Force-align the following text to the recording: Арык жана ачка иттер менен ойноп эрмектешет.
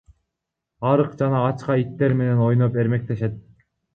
Арык 0.91 1.11
жана 1.19 1.41
ачка 1.49 1.77
иттер 1.83 2.17
менен 2.23 2.43
ойноп 2.47 2.79
эрмектешет. 2.85 3.37